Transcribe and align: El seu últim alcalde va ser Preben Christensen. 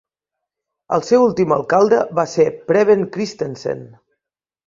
El 0.95 1.03
seu 1.09 1.25
últim 1.25 1.53
alcalde 1.57 1.99
va 2.19 2.25
ser 2.33 2.47
Preben 2.71 3.05
Christensen. 3.17 3.85